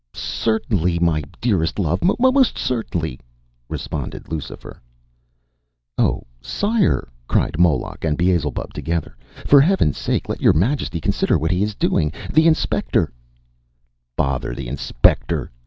”“Certainly, 0.15 0.97
my 0.97 1.21
dearest 1.41 1.77
love, 1.77 1.99
most 2.17 2.57
certainly,” 2.57 3.19
responded 3.69 4.29
Lucifer. 4.31 4.81
“Oh, 5.99 6.23
Sire,” 6.41 7.07
cried 7.27 7.59
Moloch 7.59 8.03
and 8.03 8.17
Beelzebub 8.17 8.73
together, 8.73 9.15
“for 9.45 9.61
Heaven’s 9.61 9.99
sake 9.99 10.27
let 10.27 10.41
your 10.41 10.53
Majesty 10.53 10.99
consider 10.99 11.37
what 11.37 11.51
he 11.51 11.61
is 11.61 11.75
doing. 11.75 12.11
The 12.33 12.47
Inspector” 12.47 13.11
“Bother 14.17 14.55
the 14.55 14.67
Inspector! 14.67 15.51